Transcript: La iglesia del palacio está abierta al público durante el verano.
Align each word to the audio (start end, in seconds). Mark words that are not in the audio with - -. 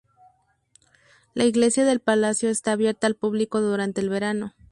La 1.35 1.45
iglesia 1.45 1.85
del 1.85 1.99
palacio 1.99 2.49
está 2.49 2.71
abierta 2.71 3.05
al 3.05 3.15
público 3.15 3.61
durante 3.61 4.01
el 4.01 4.09
verano. 4.09 4.55